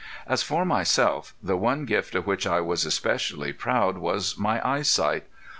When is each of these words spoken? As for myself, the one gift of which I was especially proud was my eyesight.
As 0.25 0.41
for 0.41 0.65
myself, 0.65 1.35
the 1.43 1.55
one 1.55 1.85
gift 1.85 2.15
of 2.15 2.25
which 2.25 2.47
I 2.47 2.59
was 2.59 2.87
especially 2.87 3.53
proud 3.53 3.99
was 3.99 4.35
my 4.35 4.59
eyesight. 4.67 5.27